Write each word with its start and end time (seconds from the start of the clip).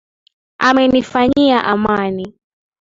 Amenifanyia 0.67 1.57
amani. 1.73 2.25